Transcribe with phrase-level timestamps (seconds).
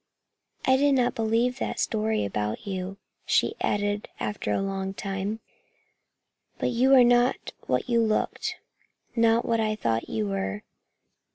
[0.65, 5.41] "I didn't believe that story about you," she added after a long time.
[6.57, 8.55] "But you are not what you looked,
[9.15, 10.63] not what I thought you were.